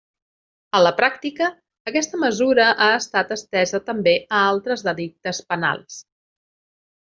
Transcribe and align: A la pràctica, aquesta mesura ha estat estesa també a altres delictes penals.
A 0.77 0.79
la 0.83 0.91
pràctica, 1.01 1.49
aquesta 1.91 2.21
mesura 2.23 2.65
ha 2.85 2.89
estat 3.03 3.35
estesa 3.37 3.83
també 3.93 4.17
a 4.39 4.43
altres 4.57 4.89
delictes 4.91 5.47
penals. 5.55 6.03